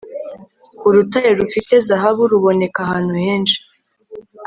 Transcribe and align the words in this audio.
urutare 0.87 1.29
rufite 1.39 1.73
zahabu 1.87 2.23
ruboneka 2.31 2.79
ahantu 2.85 3.13
henshi 3.25 3.57